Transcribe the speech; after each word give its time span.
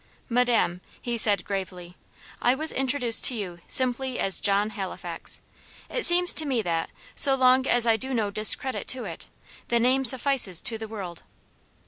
"Madam," 0.29 0.81
he 0.99 1.15
said, 1.15 1.45
gravely, 1.45 1.95
"I 2.41 2.55
was 2.55 2.71
introduced 2.71 3.23
to 3.25 3.35
you 3.35 3.59
simply 3.67 4.17
as 4.17 4.39
John 4.39 4.71
Halifax. 4.71 5.43
It 5.91 6.05
seems 6.07 6.33
to 6.33 6.45
me 6.47 6.63
that, 6.63 6.89
so 7.15 7.35
long 7.35 7.67
as 7.67 7.85
I 7.85 7.97
do 7.97 8.11
no 8.11 8.31
discredit 8.31 8.87
to 8.87 9.05
it, 9.05 9.27
the 9.67 9.79
name 9.79 10.03
suffices 10.03 10.59
to 10.63 10.79
the 10.79 10.87
world." 10.87 11.21